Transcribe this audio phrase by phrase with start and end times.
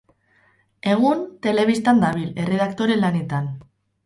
[0.93, 3.53] Egun, telebistan dabil, erredaktore lanetan.